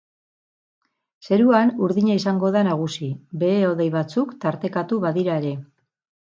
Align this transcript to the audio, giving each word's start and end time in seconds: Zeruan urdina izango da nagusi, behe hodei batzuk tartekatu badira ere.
Zeruan 1.29 1.73
urdina 1.89 2.17
izango 2.21 2.51
da 2.57 2.65
nagusi, 2.69 3.11
behe 3.45 3.61
hodei 3.69 3.89
batzuk 3.99 4.35
tartekatu 4.49 5.03
badira 5.09 5.41
ere. 5.47 5.57